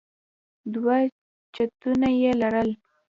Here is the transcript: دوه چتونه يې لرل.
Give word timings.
دوه 0.73 0.97
چتونه 1.55 2.07
يې 2.21 2.31
لرل. 2.41 2.69